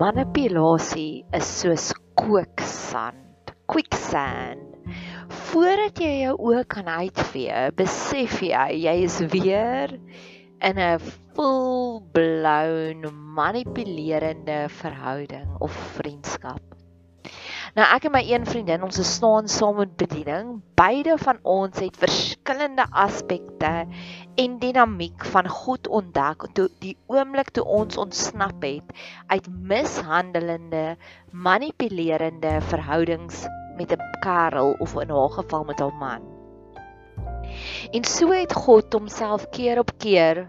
[0.00, 4.62] manipulasie is soos kooksand, quicksand.
[5.50, 9.92] Voordat jy jou oë kan uitvee, besef jy jy is weer
[10.64, 10.96] in 'n
[11.36, 13.04] full-blown
[13.36, 16.69] manipulerende verhouding of vriendskap.
[17.78, 20.56] Nou ek en my een vriendin, ons staan saam met bediening.
[20.74, 23.86] Beide van ons het verskillende aspekte
[24.42, 28.90] en dinamiek van God ontdek toe die oomblik toe ons ontsnap het
[29.30, 30.96] uit mishandelende,
[31.30, 33.44] manipulerende verhoudings
[33.78, 36.26] met 'n kerel of in haar geval met haar man.
[37.92, 40.48] En so het God homself keer op keer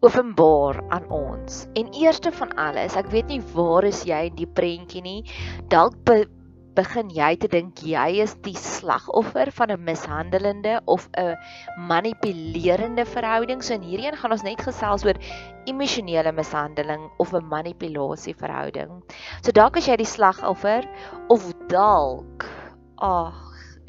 [0.00, 1.66] openbaar aan ons.
[1.72, 5.24] En eerste van alles, ek weet nie waar is jy in die prentjie nie.
[5.68, 6.26] Dalk be
[6.80, 11.36] begin jy te dink jy is die slagoffer van 'n mishandelende of 'n
[11.90, 13.62] manipulerende verhouding.
[13.62, 15.18] So in hierdie een gaan ons net gesels oor
[15.66, 19.02] emosionele mishandeling of 'n manipulasie verhouding.
[19.42, 20.88] So dalk as jy die slagoffer
[21.28, 22.48] of dalk
[22.96, 23.46] ag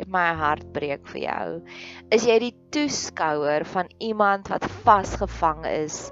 [0.07, 1.47] my hart breek vir jou.
[2.11, 6.11] Is jy die toeskouer van iemand wat vasgevang is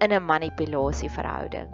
[0.00, 1.70] in 'n manipulasie verhouding?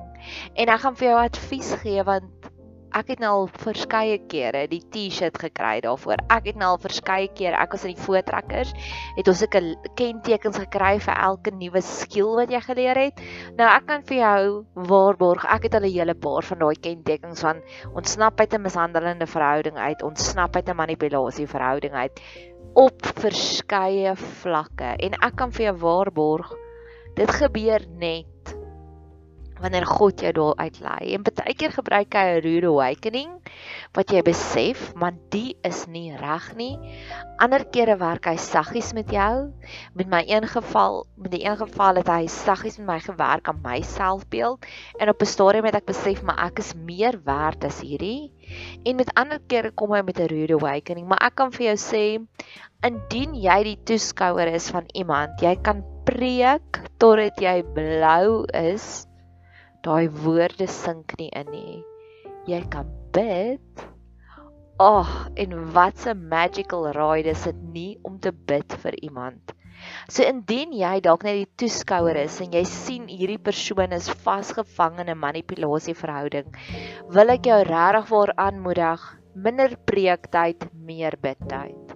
[0.57, 2.46] En ek gaan vir jou advies gee want
[2.95, 6.23] ek het nou al verskeie kere die T-shirt gekry daarvoor.
[6.33, 8.73] Ek het nou al verskeie kere, ek was in die voortrekkers,
[9.17, 9.63] het ons sulke
[9.99, 13.23] kentekens gekry vir elke nuwe skill wat jy geleer het.
[13.59, 17.41] Nou ek kan vir jou waarborg, ek het al 'n hele paar van daai kentekens
[17.41, 17.63] van
[17.95, 22.21] ontsnap uit 'n mishandelende verhouding uit, ontsnap uit 'n manipulasie verhouding uit
[22.75, 24.97] op verskeie vlakke.
[25.01, 26.53] En ek kan vir jou waarborg,
[27.17, 28.56] dit gebeur net
[29.67, 31.15] wanneer God jou daar uitlei.
[31.17, 33.31] En baie keer gebruik hy 'n rude awakening
[33.97, 36.77] wat jy besef, maar die is nie reg nie.
[37.43, 39.53] Ander kere werk hy saggies met jou.
[39.95, 43.61] Met my een geval, met die een geval het hy saggies met my gewerk aan
[43.65, 44.65] my selfbeeld
[44.99, 48.33] en op 'n stadium het ek besef maar ek is meer werd as hierdie.
[48.85, 51.77] En met ander kere kom hy met 'n rude awakening, maar ek kan vir jou
[51.77, 52.05] sê
[52.85, 59.07] indien jy die toeskouer is van iemand, jy kan preek totdat jy blou is
[59.87, 61.83] daai woorde sink nie in nie.
[62.51, 63.85] Jy kan bid.
[64.77, 69.55] Ag, oh, en wat 'n magical ride is dit nie om te bid vir iemand.
[70.09, 75.01] So indien jy dalk net die toeskouer is en jy sien hierdie persoon is vasgevang
[75.01, 76.49] in 'n manipulasie verhouding,
[77.09, 79.01] wil ek jou regtig waar aanmoedig,
[79.35, 81.95] minder preektyd, meer bidtyd.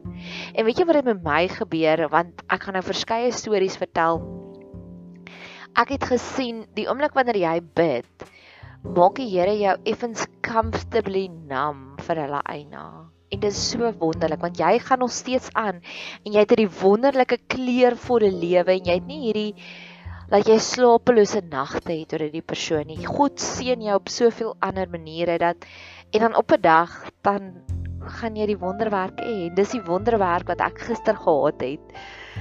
[0.54, 4.20] En weet jy wat het met my gebeur want ek gaan nou verskeie stories vertel
[5.78, 8.24] Ek het gesien die oomblik wanneer jy bid,
[8.82, 12.82] maak die Here jou effens comfortably numb vir hulle eina.
[13.30, 16.72] En dit is so wonderlik want jy gaan nog steeds aan en jy het hierdie
[16.80, 19.52] wonderlike kleurvolle lewe en jy het nie hierdie
[20.30, 22.98] dat jy slapelose nagte het oor hierdie persoon nie.
[23.06, 25.68] God seën jou op soveel ander maniere dat
[26.10, 27.52] en dan op 'n dag dan
[28.18, 29.54] gaan jy die wonderwerk hê.
[29.54, 31.94] Dis die wonderwerk wat ek gister gehad het.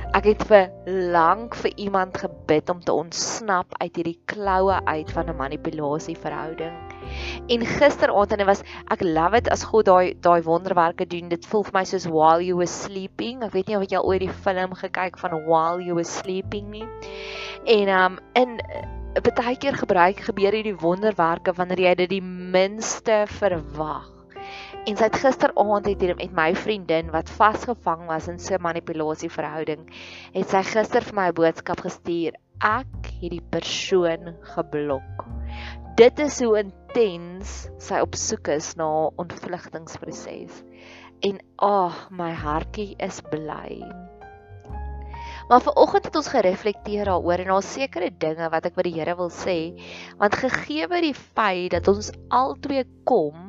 [0.09, 0.72] Ek het vir
[1.14, 6.74] lank vir iemand gebid om te ontsnap uit hierdie kloue uit van 'n manipulasie verhouding.
[7.47, 11.30] En gisteraand en dit was ek love it as God daai daai wonderwerke doen.
[11.30, 13.44] Dit voel vir my soos while you were sleeping.
[13.44, 16.72] Ek weet nie of jy al ooit die film gekyk van while you were sleeping
[16.72, 16.88] nie.
[17.66, 18.59] En um in
[19.14, 24.19] baie keer gebruik gebeur hierdie wonderwerke wanneer jy dit die minste verwag.
[24.90, 28.64] En sy het gisteraand het hier met my vriendin wat vasgevang was in so 'n
[28.66, 29.82] manipulasie verhouding,
[30.34, 32.34] het sy gister vir my 'n boodskap gestuur.
[32.66, 35.26] Ek het die persoon geblok.
[35.96, 40.64] Dit is hoe intens sy op soek is na 'n ontvlugtingsproses.
[41.22, 43.86] En ag, oh, my hartjie is bly.
[45.50, 49.16] Maar vanoggend het ons gereflekteer daaroor en daar's sekere dinge wat ek by die Here
[49.16, 49.78] wil sê,
[50.18, 53.49] want gegee word die feit dat ons albei kom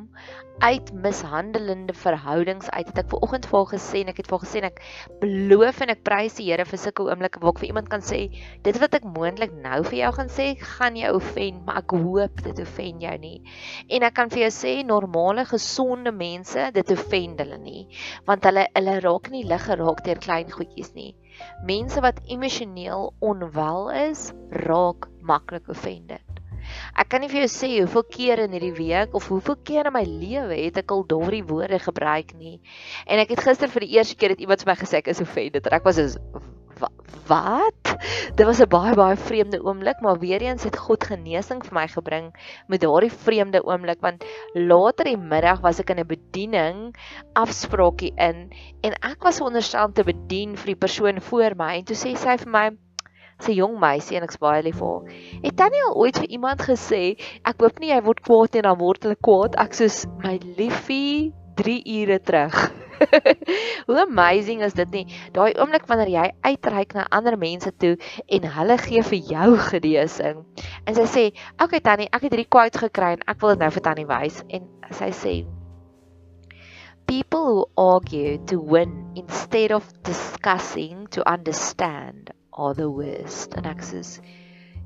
[0.61, 2.87] uit mishandelende verhoudings uit.
[2.87, 4.81] Het ek ver oggend vir haar gesê en ek het vir haar gesê ek
[5.21, 8.19] beloof en ek prys die Here vir sulke oomblikke waar ek vir iemand kan sê
[8.65, 12.43] dit wat ek moontlik nou vir jou gaan sê gaan jou offend maar ek hoop
[12.45, 13.39] dit offend jou nie.
[13.89, 17.87] En ek kan vir jou sê normale gesonde mense dit offend hulle nie
[18.29, 21.15] want hulle hulle raak nie lig geraak deur klein goedjies nie.
[21.65, 24.29] Mense wat emosioneel onwel is
[24.67, 26.30] raak maklik offended
[26.95, 29.93] Ek kan nie vir jou sê hoeveel keer in hierdie week of hoeveel keer in
[29.93, 32.59] my lewe het ek al daardie woorde gebruik nie.
[33.07, 35.21] En ek het gister vir die eerste keer het iemand vir my gesê ek is
[35.21, 35.71] offended.
[35.71, 36.41] Ek was so
[37.27, 37.97] wat?
[38.35, 41.87] Dit was 'n baie baie vreemde oomblik, maar weer eens het God genesing vir my
[41.87, 42.27] gebring
[42.67, 46.95] met daardie vreemde oomblik want later die middag was ek in 'n bediening
[47.33, 48.49] afspraakie in
[48.83, 52.15] en ek was onderstel om te bedien vir die persoon voor my en toe sê
[52.17, 52.69] sy vir my
[53.49, 55.05] 'n jong meisie en ek's baie lief vir haar.
[55.43, 58.77] Het Tannie al ooit vir iemand gesê, ek hoop nie jy word kwaad en dan
[58.77, 59.57] word hulle kwaad.
[59.61, 62.57] Ek soos my liefie 3 ure terug.
[63.87, 65.05] Hoe amazing is dit nie?
[65.33, 67.95] Daai oomblik wanneer jy uitreik na ander mense toe
[68.27, 70.43] en hulle gee vir jou genesing.
[70.85, 71.23] En sy sê,
[71.57, 74.07] "Oké okay, Tannie, ek het hierdie quote gekry en ek wil dit nou vir Tannie
[74.07, 75.35] wys." En sy sê,
[77.07, 82.31] People who argue to win instead of discussing to understand
[82.61, 83.55] are the worst.
[83.57, 84.01] En ek sê,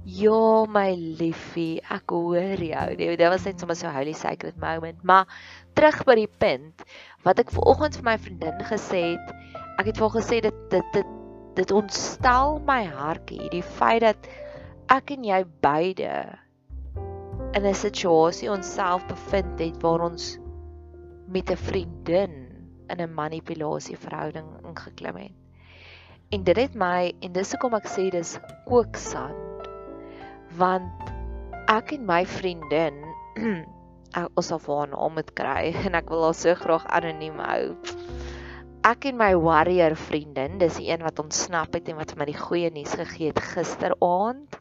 [0.06, 5.27] "Ja, my liefie, ek hoor jou." Dit was net sommer so holy sacred moment, maar
[5.74, 6.83] terug by die punt
[7.24, 9.36] wat ek vanoggend vir my vriendin gesê het.
[9.80, 11.13] Ek het vir haar gesê dit dit dit
[11.56, 14.27] dit ontstel my hartjie, die feit dat
[14.92, 16.39] ek en jy beide
[17.56, 20.38] in 'n situasie onsself bevind het waar ons
[21.27, 22.33] met 'n vriendin
[22.89, 25.44] in 'n manipulasie verhouding ingeklim het.
[26.33, 29.68] En dit het my en dis hoekom ek sê dis kooksand
[30.57, 31.12] want
[31.69, 32.98] ek en my vriendin
[34.38, 37.75] ons sal vir haar naam moet kry en ek wil haar so graag anoniem hou.
[38.86, 42.27] Ek en my warrior vriendin, dis die een wat ontsnap het en wat vir my
[42.30, 44.60] die goeie nuus gegee het gisteraand.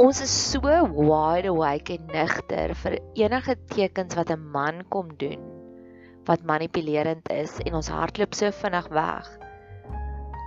[0.00, 5.49] Ons is so wide awake en nigter vir enige tekens wat 'n man kom doen
[6.28, 9.28] wat manipulerend is en ons hardloop so vinnig weg.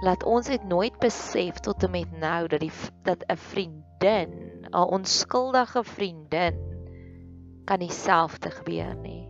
[0.04, 2.72] Laat ons dit nooit besef tot en met nou dat die
[3.08, 4.32] dat 'n vriendin
[4.70, 6.60] 'n onskuldige vriendin
[7.66, 9.24] kan dieselfde gebeur nie.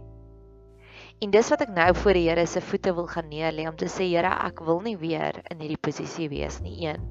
[1.21, 3.87] En dis wat ek nou voor die Here se voete wil gaan neerlê om te
[3.87, 6.87] sê Here, ek wil nie weer in hierdie posisie wees nie.
[6.87, 7.05] Een.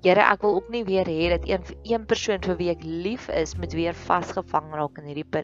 [0.00, 3.28] Here, ek wil ook nie weer hê dat een een persoon vir wie ek lief
[3.28, 5.42] is met weer vasgevang raak in hierdie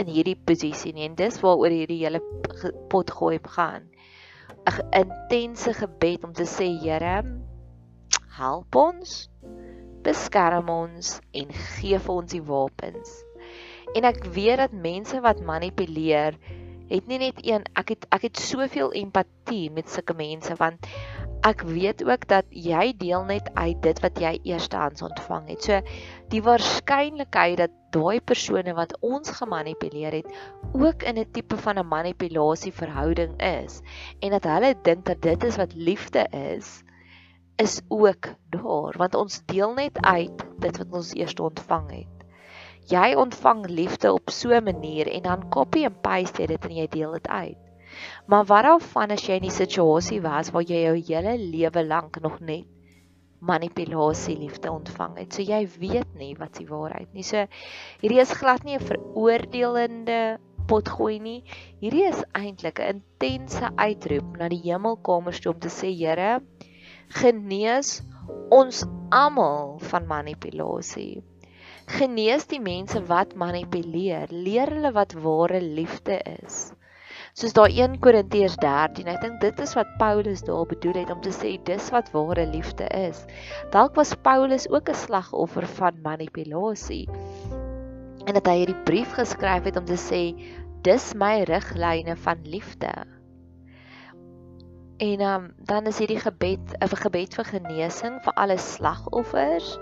[0.00, 1.04] in hierdie posisie nie.
[1.10, 2.22] En dis waaroor hierdie hele
[2.88, 3.90] pot gooi gaan.
[4.68, 7.20] 'n Intense gebed om te sê Here,
[8.38, 9.28] help ons
[10.08, 13.12] beskerm ons en gee vir ons die wapens.
[13.96, 16.36] En ek weet dat mense wat manipuleer,
[16.88, 20.88] het nie net een ek het ek het soveel empatie met sulke mense want
[21.46, 25.62] ek weet ook dat jy deel net uit dit wat jy eerstehands ontvang het.
[25.62, 25.80] So
[26.32, 30.28] die waarskynlikheid dat daai persone wat ons gemanipuleer het
[30.72, 33.80] ook in 'n tipe van 'n manipulasie verhouding is
[34.20, 36.82] en dat hulle dink dat dit is wat liefde is,
[37.56, 42.18] is ook daar want ons deel net uit dit wat ons eers ontvang het.
[42.88, 46.88] Jy ontvang liefde op so 'n manier en dan copy en paste dit en jy
[46.88, 47.67] deel dit uit.
[48.26, 52.20] Maar wat daarvan as jy in 'n situasie was waar jy jou hele lewe lank
[52.20, 52.66] nog net
[53.40, 55.32] manipulasie liefde ontvang het.
[55.34, 57.22] So jy weet nie wat die waarheid nie.
[57.22, 57.46] So
[58.02, 60.38] hierdie is glad nie 'n veroordelende
[60.68, 61.42] potgooi nie.
[61.80, 66.40] Hierdie is eintlik 'n intense uitroep na die hemelkamers toe om te sê Here,
[67.08, 68.02] genees
[68.50, 71.22] ons almal van manipulasie.
[71.86, 76.72] Genees die mense wat manipuleer, leer hulle wat ware liefde is.
[77.38, 81.20] Soos daai 1 Korintiërs 13, ek dink dit is wat Paulus daar bedoel het om
[81.22, 83.20] te sê dis wat ware liefde is.
[83.70, 87.06] Dalk was Paulus ook 'n slagoffer van manipulasie.
[88.26, 90.34] En dat hy hierdie brief geskryf het om te sê
[90.82, 92.90] dis my riglyne van liefde.
[94.98, 99.78] En um, dan is hierdie gebed 'n gebed vir genesing vir alle slagoffers.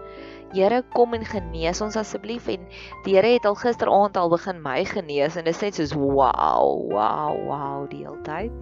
[0.53, 2.67] Here kom en genees ons asseblief en
[3.05, 6.85] die Here het al gisteraand al begin my genees en dit is net soos wow,
[6.93, 8.53] wow, wow die hele tyd.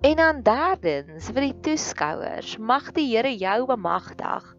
[0.00, 4.56] En dan derdens vir die toeskouers, mag die Here jou bemagtig.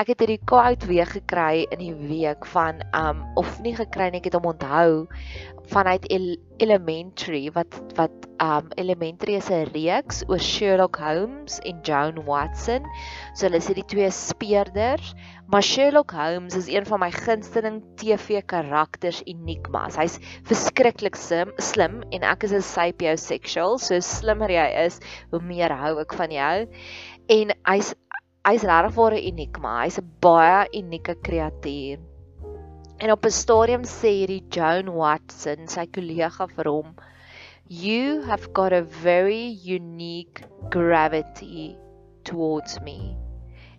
[0.00, 4.22] Ek het hierdie quote weer gekry in die week van um of nie gekry nie,
[4.22, 5.04] ek het hom onthou
[5.68, 6.08] vanuit
[6.58, 12.88] Elementary wat wat um Elementary is 'n reeks oor Sherlock Holmes en Joan Watson.
[13.34, 15.12] So hulle is die twee speurders,
[15.46, 19.96] maar Sherlock Holmes is een van my gunsteling TV karakters enigmas.
[19.96, 20.18] Hy's
[20.48, 26.00] verskriklik slim, slim en ek is 'n sapiosexual, so slimmer jy is, hoe meer hou
[26.00, 26.66] ek van jou.
[27.28, 27.94] En hy's
[28.46, 29.72] hy's regtig 'n enigma.
[29.84, 31.98] Hy's 'n baie unieke kreatuur.
[32.98, 36.88] En op 'n stadium sê hierdie Joan Watson, sy kollega vir hom,
[37.68, 39.46] "You have got a very
[39.76, 40.42] unique
[40.74, 41.76] gravity
[42.24, 43.14] towards me."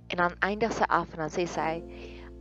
[0.10, 1.84] En dan eindig sy af en dan sê sy,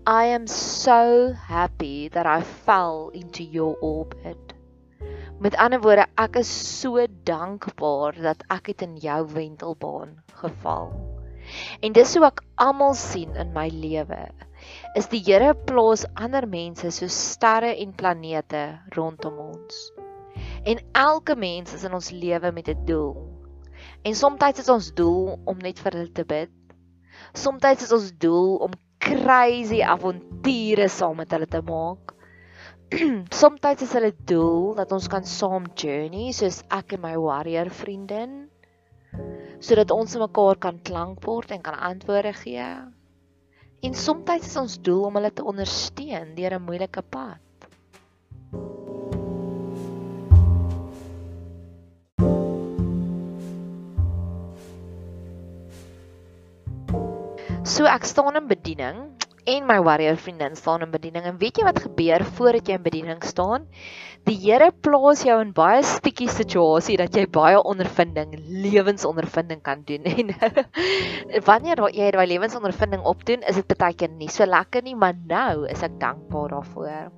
[0.07, 4.55] "I am so happy that I fell into your orbit."
[5.41, 11.22] Met ander woorde, ek is so dankbaar dat ek het in jou wentelbaan geval.
[11.81, 14.23] En dis hoe ek almal sien in my lewe
[14.99, 18.63] is die Here plaas ander mense so sterre en planete
[18.97, 19.83] rondom ons.
[20.65, 23.17] En elke mens is in ons lewe met 'n doel.
[24.05, 26.51] En soms is ons doel om net vir hulle te bid.
[27.35, 32.15] Soms is ons doel om crazy avonture saam met hulle te maak.
[33.41, 38.52] Soms is hulle doel dat ons kan saam journey soos ek en my warrior vriendin
[39.63, 42.67] sodat ons mekaar kan klankbord en kan antwoorde gee.
[43.83, 47.39] En soms is ons doel om hulle te ondersteun deur 'n moeilike pad.
[57.63, 58.99] So ek staan in bediening
[59.45, 62.85] en my warrior vriendin staan in bediening en weet jy wat gebeur voordat jy in
[62.85, 63.67] bediening staan?
[64.29, 70.07] Die Here plaas jou in baie stukkie situasie dat jy baie ondervinding, lewensondervinding kan doen
[70.13, 70.31] en
[71.49, 75.67] wanneer jy daai lewensondervinding opdoen, is dit baie keer nie so lekker nie, maar nou
[75.71, 77.11] is ek dankbaar daarvoor.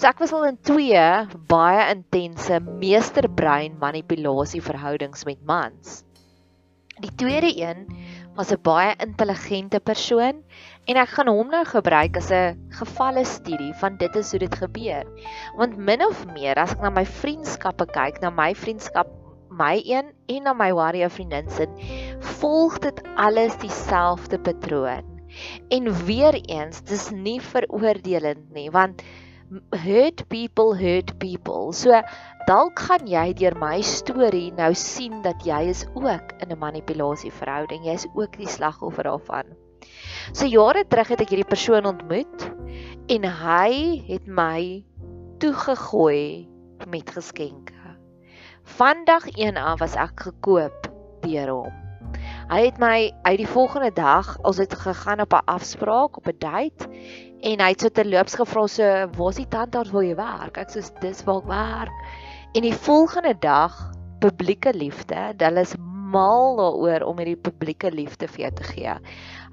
[0.00, 1.08] So ek was al in twee
[1.50, 6.00] baie intense meesterbrein manipulasie verhoudings met mans.
[7.00, 7.84] Die tweede een
[8.40, 10.36] was 'n baie intelligente persoon
[10.88, 14.54] en ek gaan hom nou gebruik as 'n gevalle studie van dit is hoe dit
[14.62, 15.04] gebeur.
[15.58, 19.12] Want min of meer as ek na my vriendskappe kyk, na my vriendskap
[19.50, 21.66] my een en na my warrior vriendin se,
[22.40, 25.04] volg dit alles dieselfde patroon.
[25.68, 29.02] En weer eens, dis nie veroordelend nie, want
[29.74, 31.72] hurt people hurt people.
[31.72, 32.02] So
[32.46, 37.32] dalk gaan jy deur my storie nou sien dat jy is ook in 'n manipulasie
[37.32, 37.84] verhouding.
[37.84, 39.44] Jy is ook die slagoffer daarvan.
[40.32, 42.46] So jare terug het ek hierdie persoon ontmoet
[43.08, 44.84] en hy het my
[45.38, 46.48] toegegooi
[46.86, 47.74] met geskenke.
[48.62, 50.90] Vandag 1 af was ek gekoop
[51.22, 51.89] deur hom.
[52.50, 56.38] Hy het my uit die volgende dag, ons het gegaan op 'n afspraak, op 'n
[56.38, 56.88] date
[57.46, 58.82] en hy het so terloops gevra so
[59.16, 60.58] waar is die tandarts waar jy werk?
[60.58, 61.92] Ek sê dis waar ek werk.
[62.54, 65.76] En die volgende dag publieke liefde hulle is
[66.14, 68.94] mal daaroor om hierdie publieke liefde vir jou te gee.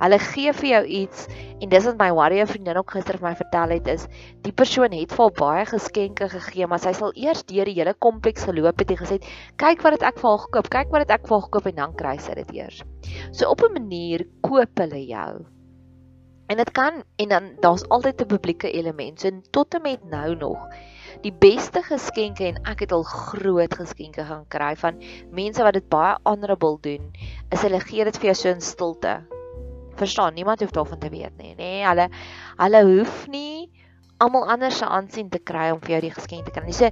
[0.02, 1.26] Hulle gee vir jou iets
[1.62, 4.08] en dis wat my warrior vriendin ook gister vir my vertel het is
[4.46, 8.46] die persoon het vir baie geskenke gegee maar sy sal eers deur die hele kompleks
[8.50, 9.20] geloop het en gesê
[9.64, 11.80] kyk wat het ek vir haar gekoop kyk wat het ek vir haar gekoop en
[11.84, 12.84] dan kry sy dit eers.
[13.32, 15.46] So op 'n manier koop hulle jou.
[16.48, 19.20] En dit kan en dan daar's altyd 'n publieke element.
[19.20, 20.58] So tot en met nou nog
[21.24, 25.90] die beste geskenke en ek het al groot geskenke gaan kry van mense wat dit
[25.90, 27.10] baie honorable doen.
[27.52, 29.18] Is hulle gee dit vir jou so in stilte.
[29.98, 31.62] Verstaan, niemand hoef daarvan te weet nie, nê?
[31.64, 32.10] Nee, hulle
[32.58, 33.70] hulle hoef nie
[34.18, 36.74] almal anders se aansien te kry om vir jou die geskenk te kry.
[36.74, 36.90] So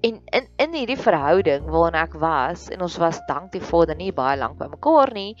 [0.00, 4.12] En in in hierdie verhouding waarin ek was en ons was dank die Vader nie
[4.14, 5.32] baie lank by mekaar nie,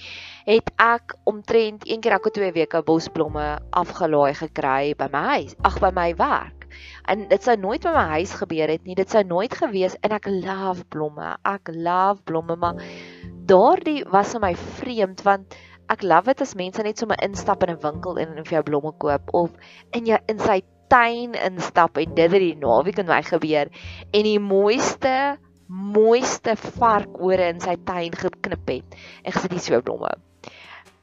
[0.50, 5.78] het ek omtrent een keer elke 2 weke bosblomme afgelaai gekry by my huis, ag
[5.84, 6.57] by my werk.
[7.08, 8.96] En dit sou nooit by my huis gebeur het nie.
[8.98, 11.34] Dit sou nooit gewees en ek love blomme.
[11.48, 12.82] Ek love blomme, maar
[13.48, 15.56] daardie was vir my vreemd want
[15.88, 18.92] ek love dit as mense net sommer instap in 'n winkel en vir jou blomme
[19.00, 19.50] koop of
[19.92, 20.60] in jou in sy
[20.92, 23.68] tuin instap en dit het die naweek in my gebeur
[24.12, 30.12] en die mooiste mooiste varkore in sy tuin geknip het en gesit die so blomme.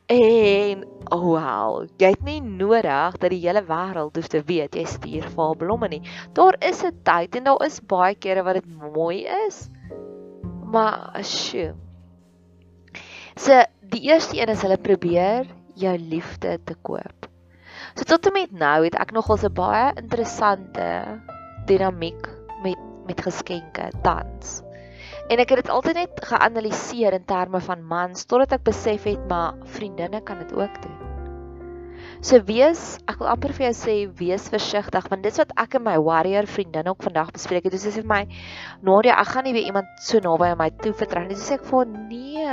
[0.05, 4.83] En oh wow, jy het nie nodig dat die hele wêreld hoef te weet jy
[4.85, 6.01] stuur vir blomme nie.
[6.37, 9.69] Daar is 'n tyd en daar is baie kere wat dit mooi is.
[10.69, 11.73] Maar sjoe.
[13.35, 17.25] So die eerste een is hulle probeer jou liefde te koop.
[17.95, 21.19] So tot en met nou het ek nogals 'n baie interessante
[21.65, 22.29] dinamiek
[22.63, 24.64] met met geskenke tans.
[25.25, 29.23] En ek het dit altyd net geanaliseer in terme van mans totdat ek besef het
[29.29, 31.05] maar vriendinne kan dit ook doen.
[32.25, 35.85] So wees, ek wil amper vir jou sê wees versigtig want dis wat ek en
[35.87, 37.73] my warrior vriendin ook vandag bespreek het.
[37.73, 38.21] Dis sê vir my
[38.85, 41.33] Nadia, ek gaan nie weer iemand so naby aan my toe vertrou nie.
[41.33, 42.45] Dis sê ek vir nee.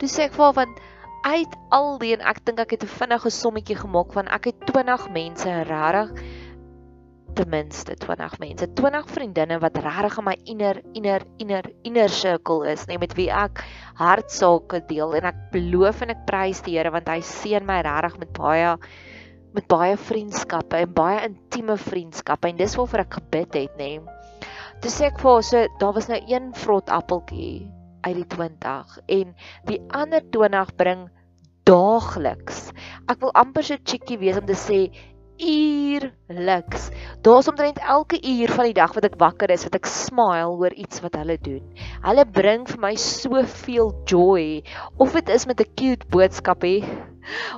[0.00, 0.82] Dis sê ek vir want
[1.22, 4.66] uit al die en ek dink ek het 'n vinnige sommetjie gemaak van ek het
[4.72, 6.16] 20 mense regtig
[7.36, 12.66] ten minste 20 mense, 20 vriendinne wat regtig in my inner inner inner inner circle
[12.68, 13.62] is, net met wie ek
[14.00, 18.18] hartsake deel en ek beloof en ek prys die Here want hy seën my regtig
[18.22, 18.76] met baie
[19.52, 23.90] met baie vriendskappe en baie intieme vriendskappe en dis waarvoor ek gebid het, nê.
[24.82, 27.68] Toe sê ek vir haar so, daar was nou een vrot appeltjie
[28.02, 29.34] uit die 20 en
[29.68, 31.04] die ander 20 bring
[31.68, 32.72] daagliks.
[33.06, 34.80] Ek wil amper so cheeky wees om te sê
[35.42, 36.88] uurliks.
[37.20, 40.74] Daar's omtrent elke uur van die dag wat ek wakker is, wat ek smile oor
[40.78, 41.62] iets wat hulle doen.
[42.06, 44.62] Hulle bring vir my soveel joy.
[45.02, 46.82] Of dit is met 'n cute boodskap hè,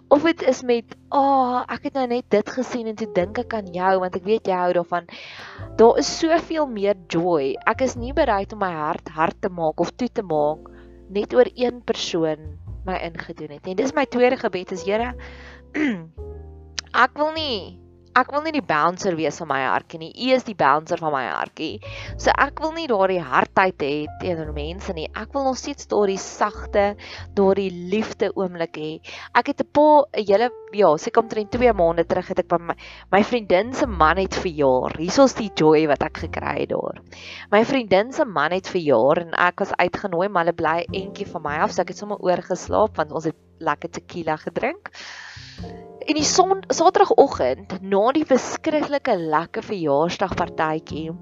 [0.09, 3.39] of dit is met, "Ag, oh, ek het nou net dit gesien en toe dink
[3.39, 5.05] ek aan jou want ek weet jy hou daarvan."
[5.77, 7.57] Daar is soveel meer joy.
[7.67, 10.71] Ek is nie bereid om my hart hard te maak of toe te maak
[11.09, 13.67] net oor een persoon my ingedoen het.
[13.67, 15.15] En dis my tweede gebed is Here
[16.95, 17.85] ek wil nie
[18.15, 20.11] ek wil nie die bouncer wees van my hartjie nie.
[20.29, 21.81] U is die bouncer van my hartjie.
[22.15, 25.09] So ek wil nie daardie hardheid hê teenoor mense nie.
[25.19, 26.85] Ek wil nog steeds daardie sagte,
[27.35, 28.93] daardie liefde oomblik hê.
[29.35, 32.59] Ek het 'n paar 'n hele ja, seker omtrent 2 maande terug het ek by
[32.59, 32.75] my
[33.11, 34.95] my vriendin se man het verjaar.
[34.97, 37.03] Hierso's die joy wat ek gekry het daar.
[37.51, 41.43] My vriendin se man het verjaar en ek was uitgenooi, maar hulle bly entjie van
[41.43, 44.91] my af, so ek het sommer oorgeslaap want ons het lekker tequila gedrink.
[46.05, 51.13] En die son Saterdagoggend na die verskriklike lekker verjaarsdagpartytjie,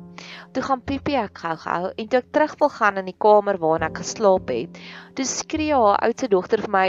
[0.54, 3.86] toe gaan Pipi ek gou-gou en toe ek terug wil gaan in die kamer waarin
[3.90, 4.80] ek geslaap het,
[5.14, 6.86] toe skree haar oudste dogter vir my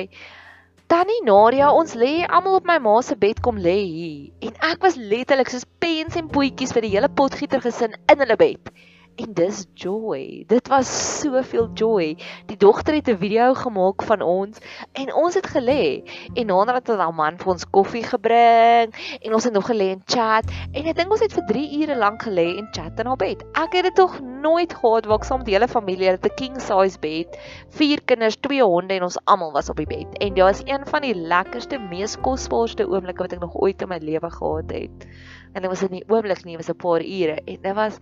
[0.93, 4.31] Tannie Nadia, ons lê almal op my ma se bed kom lê hier.
[4.45, 8.37] En ek was letterlik soos pens en poetjies vir die hele potgieter gesin in hulle
[8.37, 8.73] bed
[9.15, 10.43] en dis joy.
[10.47, 10.89] Dit was
[11.19, 12.13] soveel joy.
[12.49, 14.57] Die dogter het 'n video gemaak van ons
[14.91, 16.03] en ons het gelê
[16.33, 20.01] en nader het haar man vir ons koffie gebring en ons het nog gelê en
[20.05, 23.17] chat en ek dink ons het vir 3 ure lank gelê en chat in haar
[23.17, 23.43] bed.
[23.53, 26.35] Ek het dit tog nooit gehad waar ek saam met die hele familie het 'n
[26.35, 27.37] king size bed,
[27.69, 30.17] vier kinders, twee honde en ons almal was op die bed.
[30.17, 33.89] En dit was een van die lekkerste, mees kosbaarste oomblikke wat ek nog ooit in
[33.89, 35.07] my lewe gehad het.
[35.53, 37.99] En dit was nie 'n oomblik nie, dit was 'n paar ure en dit was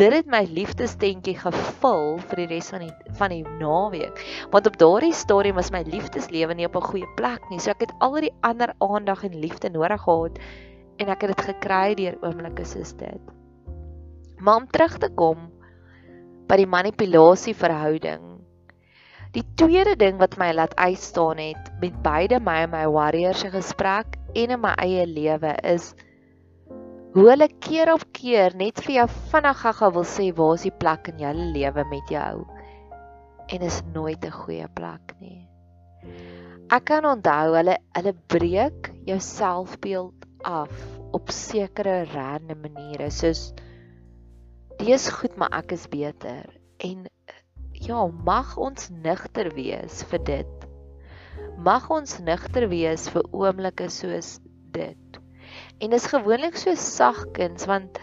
[0.00, 4.18] dit het my liefdestentjie gevul vir die res van die van die naweek.
[4.50, 7.60] Want op daardie stadium was my liefdeslewe nie op 'n goeie plek nie.
[7.60, 10.38] So ek het al die ander aandag en liefde nodig gehad
[10.96, 13.22] en ek het dit gekry deur oomblikke soos dit.
[14.38, 15.50] Maar om terug te kom
[16.48, 18.32] by die manipulasie verhouding.
[19.32, 23.50] Die tweede ding wat my laat uitstaan het met beide my en my warrior se
[23.50, 25.94] gesprek en in my eie lewe is
[27.12, 30.72] hoe hulle keer op keer net vir jou vinnig gaga wil sê waar is die
[30.82, 32.44] plek in jou lewe met jou.
[33.52, 35.48] En is nooit 'n goeie plek nie.
[36.72, 40.72] Ek kan onthou hulle hulle breek jou selfbeeld af
[41.12, 43.52] op sekere random maniere soos
[44.78, 46.48] dis goed maar ek is beter.
[46.80, 47.06] En
[47.72, 50.68] ja mag ons nigter wees vir dit?
[51.58, 54.38] Mag ons nigter wees vir oomblikke soos
[54.72, 55.01] dit
[55.82, 57.98] En dis gewoonlik so sagkens want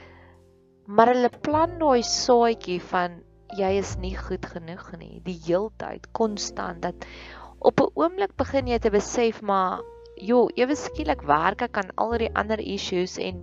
[0.90, 3.20] maar hulle plan daai saadjie van
[3.58, 5.22] jy is nie goed genoeg nie.
[5.26, 7.06] Die heeltyd konstant dat
[7.60, 9.80] op 'n oomblik begin jy te besef maar
[10.16, 13.40] jo ewe skielik werk ek aan al die ander issues en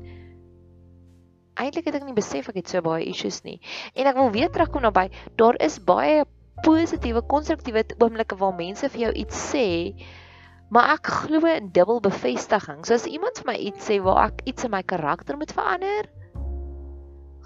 [1.56, 3.60] eintlik het ek nie besef ek het so baie issues nie.
[3.94, 6.24] En ek wil weer terugkom na by daar is baie
[6.62, 9.66] positiewe konstruktiewe oomblikke waar mense vir jou iets sê
[10.74, 12.82] Maar ek glo in dubbel bevestiging.
[12.86, 16.08] So as iemand vir my iets sê waar ek iets in my karakter moet verander,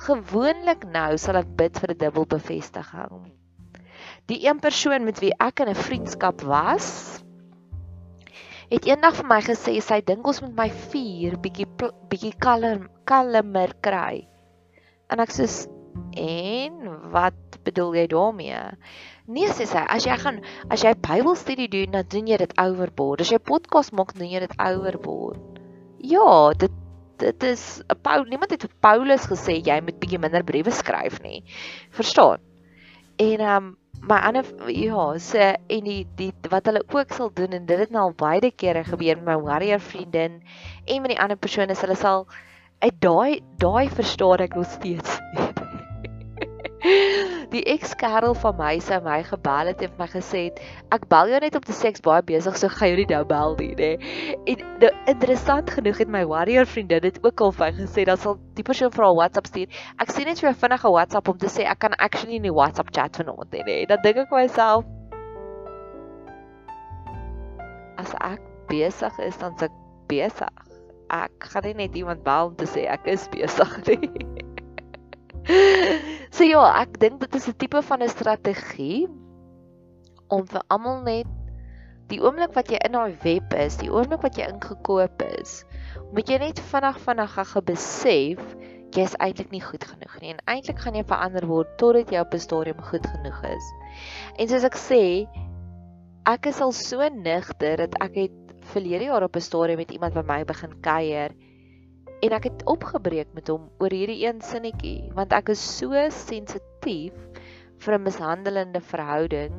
[0.06, 3.28] gewoonlik nou sal ek bid vir 'n dubbel bevestiging.
[4.32, 7.20] Die een persoon met wie ek in 'n vriendskap was,
[8.70, 11.66] het eendag vir my gesê sy dink ons moet my vier bietjie
[12.08, 14.28] bietjie kalmer kalmer kry.
[15.10, 15.46] En ek sê
[16.16, 16.76] en
[17.10, 18.60] wat bedoel jy daarmee?
[19.30, 23.24] Nee sê sy, as jy gaan as jy Bybelstudie doen, dan doen jy dit overboard.
[23.24, 25.60] As jy podcast maak, doen jy dit overboard.
[26.02, 26.78] Ja, dit
[27.20, 31.20] dit is 'n Paul, niemand het vir Paulus gesê jy moet bietjie minder briewe skryf
[31.22, 31.44] nie.
[31.90, 32.40] Verstaan?
[33.16, 37.52] En ehm um, my ander ja, sê en die die wat hulle ook sal doen
[37.52, 40.40] en dit het nou al baie kere gebeur met my warrior vriendin
[40.86, 42.26] en met die ander persone, hulle sal
[42.80, 45.20] uit daai daai verstaan ek nog steeds.
[47.52, 50.60] Die ex-kerel van my sê my gebel het en my gesê het
[50.94, 53.22] ek bel jou net om te sê ek's baie besig so gaan jy nie nou
[53.28, 53.90] bel nie nê.
[54.48, 58.38] En nou interessant genoeg het my warrior vriendin dit ook al vir gesê dat sal
[58.56, 59.82] die persoon vir haar WhatsApp stuur.
[60.00, 62.94] Ek sien net vir 'n vinnige WhatsApp om te sê ek kan actually nie WhatsApp
[62.96, 63.76] chat vanaand nie nê.
[63.88, 64.84] Dan dink ek myself
[67.98, 69.68] as ek besig is dan se
[70.08, 70.56] besig.
[71.10, 74.10] Ek gaan nie net iemand bel om te sê ek is besig nie.
[76.30, 79.08] so ja, ek dink dit is 'n tipe van 'n strategie
[80.28, 81.26] om vir almal net
[82.10, 85.64] die oomblik wat jy in daai web is, die oomblik wat jy ingekoop is,
[86.12, 88.40] moet jy net vinnig vinnig gaan besef
[88.96, 92.18] jy is eintlik nie goed genoeg nie en eintlik gaan jy verander word totdat jy
[92.18, 93.66] op 'n stadium goed genoeg is.
[94.38, 95.28] En soos ek sê,
[96.26, 100.14] ek is al so nigter dat ek het verlede jaar op 'n stadium met iemand
[100.14, 101.30] by my begin kuier
[102.20, 107.16] en ek het opgebreek met hom oor hierdie een sinnetjie want ek is so sensitief
[107.80, 109.54] vir 'n mishandelende verhouding.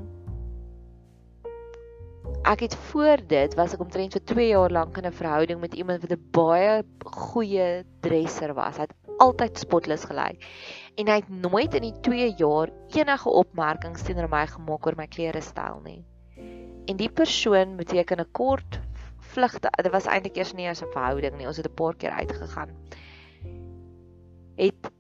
[2.46, 5.74] Ek het voor dit was ek omtrent vir 2 jaar lank in 'n verhouding met
[5.74, 8.78] iemand wat 'n baie goeie dresser was.
[8.78, 10.46] Hy het altyd spotless gelyk.
[10.98, 15.08] En hy het nooit in die 2 jaar enige opmerkings teenoor my gemaak oor my
[15.08, 16.06] klere styl nie.
[16.88, 18.81] En die persoon beteken 'n kort
[19.36, 19.72] vlugte.
[19.84, 21.48] Dit was eintlik eers nie eens 'n verhouding nie.
[21.48, 22.76] Ons het 'n paar keer uitgegaan.
[24.56, 24.92] Het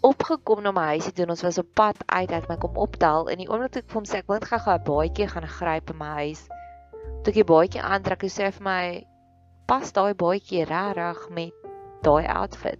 [0.00, 3.30] opgekom na my huisie toe en ons was op pad uit uit my kom optel
[3.32, 5.48] en die oomblik toe ek vir hom sê ek wil net gou-gou 'n baadjie gaan
[5.58, 6.42] gryp in my huis.
[7.22, 9.06] Toe ek die baadjie aantrek, hy sê vir my
[9.66, 11.52] pas daai baadjie regtig met
[12.02, 12.78] daai outfit.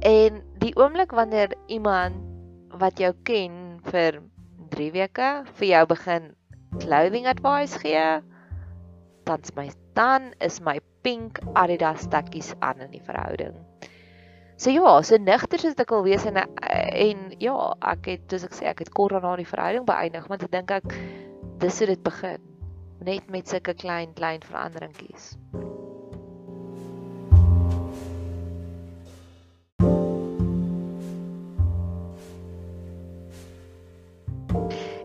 [0.00, 2.16] En die oomblik wanneer iemand
[2.80, 4.22] wat jou ken vir
[4.70, 6.34] 3 weke vir jou begin
[6.78, 8.20] clothing advice gee,
[9.30, 13.54] dan's my dan is my pink Adidas stakkies aan in die verhouding.
[14.60, 17.56] So ja, so nigter soos ek al wees en en ja,
[17.94, 20.74] ek het soos ek sê ek het kort daarna die verhouding beëindig, want ek dink
[20.80, 20.96] ek
[21.62, 22.42] dis hoe dit begin,
[23.06, 25.36] net met sulke klein klein veranderingkies.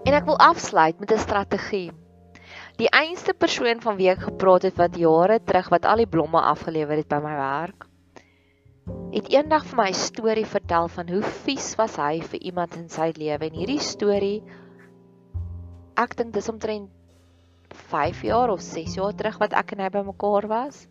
[0.05, 1.91] En ek wil afsluit met 'n strategie.
[2.75, 6.41] Die einste persoon van wie ek gepraat het wat jare terug wat al die blomme
[6.43, 7.85] afgelewer het by my werk,
[9.13, 12.89] het eendag vir my 'n storie vertel van hoe vies was hy vir iemand in
[12.91, 14.43] sy lewe en hierdie storie
[16.03, 16.91] ek dink dis omtrent
[17.93, 20.88] 5 jaar of 6 jaar terug wat ek en hy bymekaar was.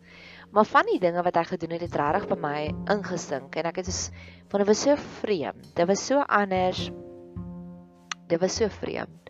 [0.51, 3.77] Maar van die dinge wat hy gedoen het, het regtig by my ingesink en ek
[3.83, 4.09] het dus
[4.49, 5.75] van dit was so vreemd.
[5.75, 6.89] Dit was so anders.
[8.27, 9.24] Dit was so vreemd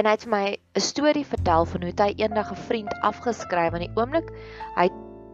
[0.00, 3.72] en hy het my 'n storie vertel van hoe hy eendag 'n vriend afgeskryf.
[3.72, 4.30] Aan die oomblik
[4.76, 4.88] hy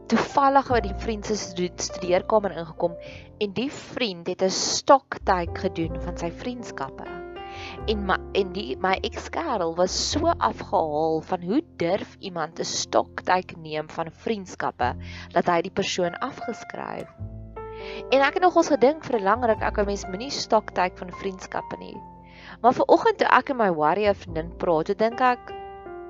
[0.09, 2.97] toevallig by die vriend se studeerkamer ingekom
[3.39, 7.07] en die vriend het 'n stoktyk gedoen van sy vriendskappe.
[7.87, 13.57] En my en die my ekskerel was so afgehaal van hoe durf iemand 'n stoktyk
[13.57, 14.97] neem van vriendskappe
[15.33, 17.09] dat hy die persoon afgeskryf.
[18.11, 21.11] En ek het nogals gedink vir 'n lang ruk ek ou mens moenie stoktyk van
[21.11, 21.97] vriendskappe nie
[22.61, 25.53] Maar ver oggend toe ek en my warrior vriendin praat, dink ek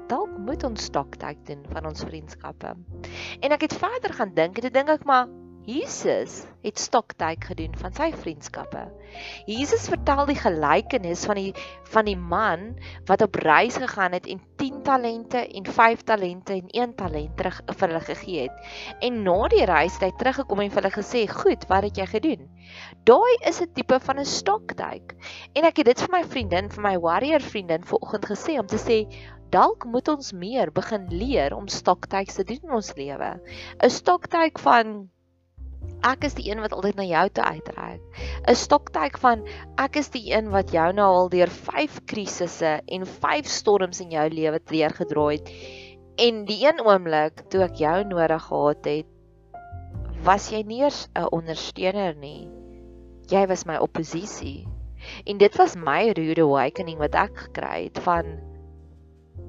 [0.08, 2.72] dalk moet ons stoktyd doen van ons vriendskappe.
[3.44, 5.28] En ek het verder gaan dink en dit dink ek maar
[5.68, 8.87] Jesus het stoktyd gedoen van sy vriendskappe.
[9.44, 11.50] Jesus vertel die gelykenis van die
[11.92, 12.62] van die man
[13.11, 17.59] wat op reis gegaan het en 10 talente en 5 talente en 1 talent terug
[17.66, 18.70] vir hulle gegee het.
[19.04, 22.07] En na die reis het hy teruggekom en vir hulle gesê, "Goed, wat het jy
[22.14, 22.48] gedoen?"
[23.04, 25.12] Daai is 'n tipe van 'n stoktyd.
[25.52, 28.81] En ek het dit vir my vriendin, vir my warrior vriendin vanoggend gesê om te
[28.81, 29.04] sê
[29.50, 33.40] Dalk moet ons meer begin leer om stoktyks te doen in ons lewe.
[33.83, 35.09] 'n Stoktyk van
[36.06, 38.02] Ek is die een wat altyd na jou toe uitreik.
[38.46, 39.42] 'n Stoktyk van
[39.82, 44.11] ek is die een wat jou nou al deur 5 krisisse en 5 storms in
[44.14, 45.50] jou lewe deurgedraai het.
[46.18, 49.06] En die een oomblik toe ek jou nodig gehad het,
[50.22, 52.48] was jy nie eens 'n ondersteuner nie.
[53.28, 54.66] Jy was my oppositie.
[55.26, 58.38] En dit was my rude awakening wat ek gekry het van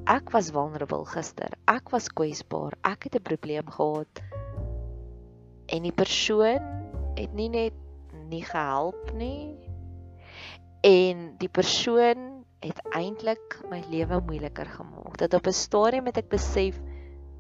[0.05, 1.49] ek was vulnerable gister.
[1.67, 2.73] Ek was kwesbaar.
[2.83, 4.21] Ek het 'n probleem gehad
[5.69, 6.60] en die persoon
[7.15, 7.73] het nie net
[8.29, 9.55] nie gehelp nie
[10.86, 15.17] en die persoon het eintlik my lewe moeiliker gemaak.
[15.17, 16.79] Dat op 'n stadium het ek besef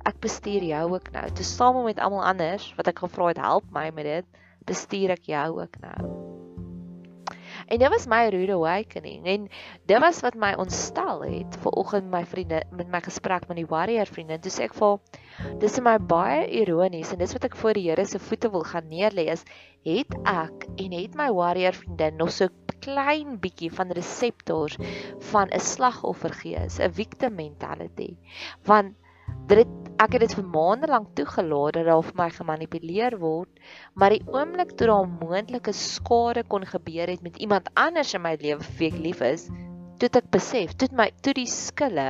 [0.05, 1.31] ek bestuur jou ook nou.
[1.31, 4.25] Te same met almal anders wat ek gevra het help my met dit,
[4.65, 6.28] bestuur ek jou ook nou.
[7.69, 9.47] En dit was my rude awakening en
[9.85, 13.67] dit was wat my ontstel het ver oggend my vriende met my gesprek met die
[13.69, 14.39] warrior vriende.
[14.41, 14.97] Toe sê ek vir
[15.61, 18.65] dis vir my baie ironies en dis wat ek voor die Here se voete wil
[18.65, 19.45] gaan neerlê is
[19.85, 22.49] het ek en het my warrior vriende nog so
[22.83, 24.77] klein bietjie van reseptors
[25.31, 28.15] van 'n slagoffergees, 'n victim mentality.
[28.65, 28.95] Want
[29.47, 29.67] dit
[29.99, 33.49] ek het dit vir maande lank toegelaat dat daar vir my gemanipuleer word,
[33.99, 38.37] maar die oomblik toe daar moontlike skade kon gebeur het met iemand anders in my
[38.39, 39.49] lewe vir wie ek lief is,
[39.99, 42.09] toe ek besef, toe my toe die skille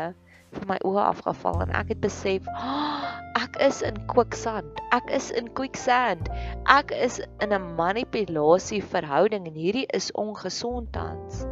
[0.53, 3.09] vir my oë afgeval en ek het besef, oh,
[3.41, 4.81] ek is in quicksand.
[4.93, 6.29] Ek is in quicksand.
[6.69, 11.45] Ek is in 'n manipulasie verhouding en hierdie is ongesond tans.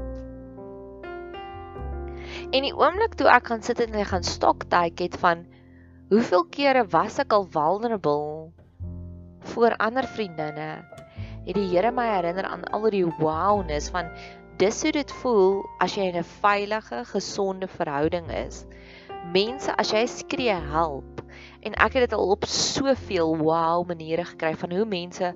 [2.54, 5.46] En die oomblik toe ek gaan sit en ek gaan stoktyk het van
[6.08, 8.54] Hoeveel kere was ek al vulnerable
[9.52, 10.68] voor ander vriendinne?
[11.44, 14.08] Het die Here my herinner aan al die wowness van
[14.56, 18.64] dis hoe dit voel as jy in 'n veilige, gesonde verhouding is.
[19.36, 21.20] Mense, as jy skree help
[21.60, 25.36] en ek het dit al op soveel wow maniere gekry van hoe mense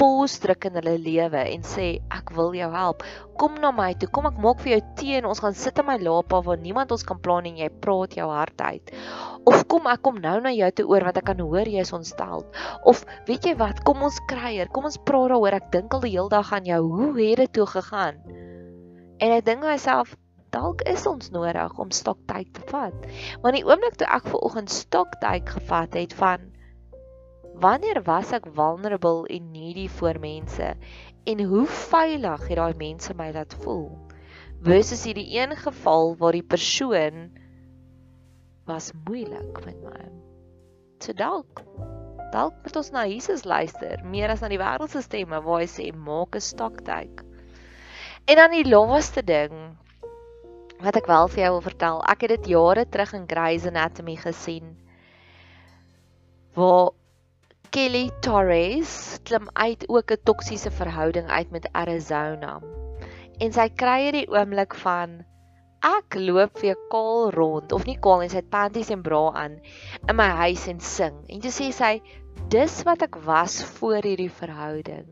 [0.00, 1.86] pause druk in hulle lewe en sê
[2.16, 3.02] ek wil jou help.
[3.40, 4.08] Kom na my toe.
[4.08, 6.94] Kom ek maak vir jou tee en ons gaan sit in my lapa waar niemand
[6.96, 8.94] ons kan pla en jy praat jou hart uit.
[9.50, 11.92] Of kom ek kom nou na jou toe oor want ek kan hoor jy is
[11.96, 12.46] ontstel.
[12.88, 14.72] Of weet jy wat, kom ons kruier.
[14.72, 15.58] Kom ons praat daaroor.
[15.60, 16.80] Ek dink al die hele dag aan jou.
[16.96, 18.24] Hoe het dit toe gegaan?
[19.20, 20.16] En ek dink myself
[20.54, 22.96] dalk is ons nodig om stoktyd te vat.
[23.44, 26.48] Want die oomblik toe ek ver oggend stoktyd gevat het van
[27.60, 30.68] wanneer was ek vulnerable en needy vir mense
[31.28, 33.90] en hoe veilig het daai mense my laat voel?
[34.64, 37.28] Versus hierdie een geval waar die persoon
[38.68, 40.08] was moeilik met my.
[41.04, 41.64] So dalk
[42.30, 45.90] dalk moet ons na Jesus luister meer as na die wêreldse stemme waar hy sê
[45.90, 47.24] maak 'n stoktyd.
[48.30, 49.76] En dan die laaste ding
[50.80, 54.16] wat ek wel vir jou wil vertel, ek het dit jare terug in Grey's Anatomy
[54.16, 54.76] gesien
[56.54, 56.92] waar
[57.70, 62.58] Kelly Torres klim uit ook 'n toksiese verhouding uit met Arizona.
[63.38, 65.12] En sy kry hierdie oomblik van
[65.86, 69.54] ek loop vir kaal rond of nie kaal nie, sy het panties en bra aan
[70.08, 71.14] in my huis en sing.
[71.28, 71.92] En toe sê sy,
[72.50, 75.06] dis wat ek was voor hierdie verhouding.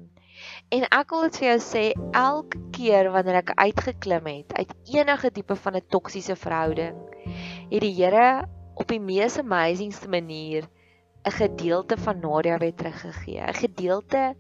[0.75, 5.31] En ek wil dit vir jou sê, elke keer wanneer ek uitgeklim het uit enige
[5.31, 6.99] tipe van 'n toksiese verhouding,
[7.71, 10.67] het die Here op die mees amazingste manier
[11.25, 13.41] 'n gedeelte van Nadia weer teruggegee.
[13.41, 14.35] 'n Gedeelte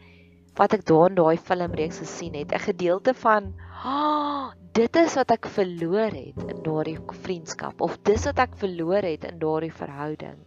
[0.54, 5.14] wat ek daar in daai filmreeks gesien het, 'n gedeelte van, "Ag, oh, dit is
[5.14, 9.72] wat ek verloor het in daardie vriendskap of dis wat ek verloor het in daardie
[9.72, 10.38] verhouding."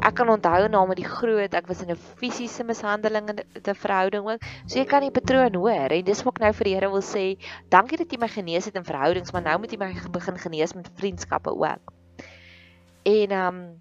[0.00, 3.74] Ek kan onthou na met die groot, ek was in 'n fisiese mishandeling in 'n
[3.74, 4.42] verhouding ook.
[4.66, 7.02] So jy kan die patroon hoor en dis wat ek nou vir die Here wil
[7.02, 7.38] sê,
[7.70, 10.74] dankie dat jy my genees het in verhoudings, maar nou moet jy my begin genees
[10.74, 11.92] met vriendskappe ook.
[13.04, 13.80] En ehm um,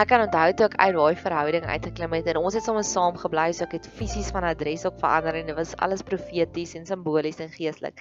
[0.00, 3.18] Ek kan onthou toe ek uit daai verhouding uitgeklim het en ons het sommer saam
[3.20, 6.86] gebly, so ek het fisies van adres ook verander en dit was alles profeties en
[6.88, 8.00] simbolies en geestelik.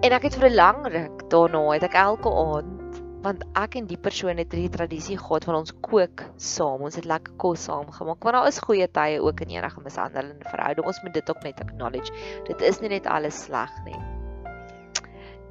[0.00, 3.86] En ek het vir 'n lang ruk daarna het ek elke aand want ek en
[3.86, 6.80] die persoon het hierdie tradisie gehad van ons kook saam.
[6.82, 8.24] Ons het lekker kos saam gemaak.
[8.24, 10.86] Want daar is goeie tye ook in enige mishandelende verhouding.
[10.86, 12.12] Ons moet dit ook net acknowledge.
[12.48, 14.21] Dit is nie net alles sleg nie.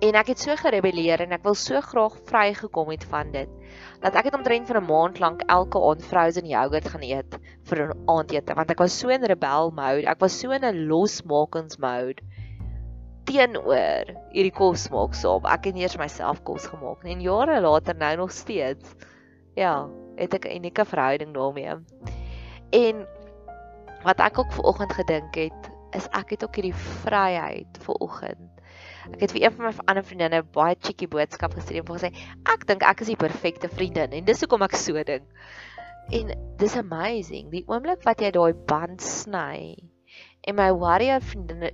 [0.01, 3.49] En ek het so gerebelleer en ek wil so graag vrygekom het van dit
[4.01, 7.37] dat ek het omtrent vir 'n maand lank elke aand frozen yogurt gaan eet
[7.69, 10.87] vir 'n aandete want ek was so in rebel mode, ek was so in 'n
[10.89, 12.17] losmakings mode
[13.29, 15.45] teenoor hierdie kos maak saam.
[15.45, 18.95] Ek het eers myself kos gemaak en jare later nou nog steeds
[19.55, 19.87] ja,
[20.17, 21.77] het ek 'n unieke verhouding daarmee.
[22.71, 23.05] En
[24.03, 28.60] wat ek ook ver oggend gedink het, is ek het ook hierdie vryheid ver oggend
[29.09, 32.11] Ek het vir een van my ander vriendinne baie cheeky boodskap gestuur en gesê
[32.53, 35.25] ek dink ek is die perfekte vriendin en dis hoekom ek so dink.
[36.11, 39.73] En dis amazing, die oomblik wat jy daai band sny.
[40.45, 41.71] En my warrior vriendinne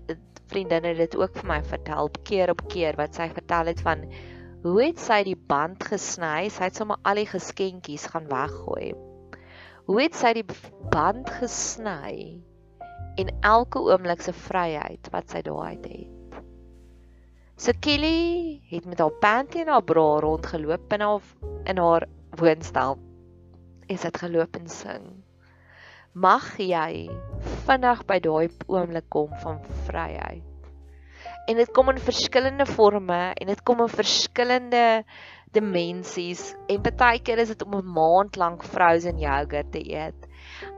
[0.48, 4.06] vriendinne het dit ook vir my vertel keer op keer wat sy vertel het van
[4.64, 6.48] hoe het sy die band gesny?
[6.52, 8.94] Sy het sommer al die geskenkies gaan weggooi.
[9.88, 10.48] Hoe het sy die
[10.92, 12.40] band gesny?
[13.20, 16.17] En elke oomblik se vryheid wat sy daai het.
[17.58, 21.24] So Kelly het met haar panty en haar bra rondgeloop in haar
[21.64, 22.04] in haar
[22.38, 23.00] woonstel.
[23.88, 25.08] En sy het geloop en sing.
[26.14, 27.08] Mag jy
[27.66, 30.46] vinnig by daai oomblik kom van vryheid.
[31.50, 34.86] En dit kom in verskillende forme en dit kom in verskillende
[35.58, 40.30] dimensies en baie keer is dit om 'n maand lank frozen yogurt te eet.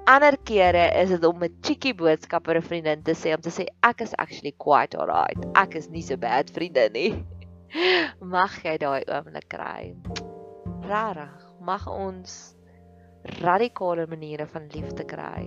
[0.09, 3.49] Ander kere is dit om 'n cheeky boodskap vir 'n vriendin te sê om te
[3.49, 5.45] sê ek is actually quite alright.
[5.55, 7.11] Ek is nie so bad vriendin nie.
[8.35, 9.93] Mag jy daai oomblik kry.
[10.89, 12.55] Rarig, mag ons
[13.43, 15.45] radikale maniere van liefde kry.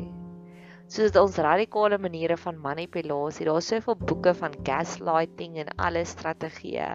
[0.87, 3.47] Soos ons radikale maniere van manipulasie.
[3.47, 6.90] Daar's soveel boeke van gaslighting en alle strategieë.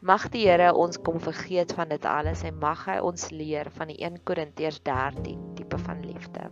[0.00, 3.90] Mag die Here ons kom vergeet van dit alles en mag hy ons leer van
[3.90, 6.46] die 1 Korintiërs 13 tipe van liefde.